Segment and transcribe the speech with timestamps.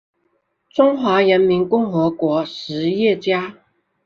[0.71, 3.59] 中华人民共和国实业家。